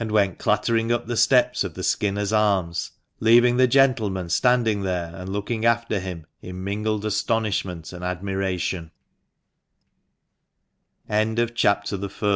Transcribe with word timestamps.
9 0.01 0.07
went 0.13 0.39
clattering 0.39 0.91
up 0.91 1.05
the 1.05 1.15
steps 1.15 1.63
of 1.63 1.75
the" 1.75 1.83
Skinners' 1.83 2.33
Arms," 2.33 2.89
leaving 3.19 3.57
the 3.57 3.67
gentleman 3.67 4.29
standing 4.29 4.81
there, 4.81 5.13
and 5.13 5.29
looking 5.29 5.63
after 5.63 5.99
him 5.99 6.25
in 6.41 6.63
mingled 6.63 7.05
astonishment 7.05 7.93
and 7.93 8.01
admir 8.03 8.89